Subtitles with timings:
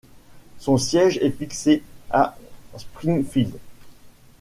[0.57, 2.35] Son siège est fixé à
[2.75, 3.53] Springfield.